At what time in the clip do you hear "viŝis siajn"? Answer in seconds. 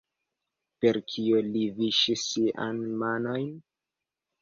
1.77-2.83